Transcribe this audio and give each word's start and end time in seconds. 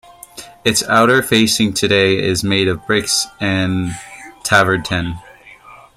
Its 0.65 0.81
outer 0.89 1.21
facing 1.21 1.73
today 1.75 2.17
is 2.17 2.43
made 2.43 2.67
of 2.67 2.83
bricks 2.87 3.27
and 3.39 3.91
travertine. 4.43 5.19